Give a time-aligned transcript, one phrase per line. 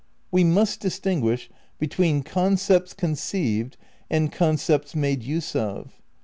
[0.31, 1.47] We must distinguish
[1.77, 3.77] between concepts conceived
[4.09, 6.01] and concepts made use of.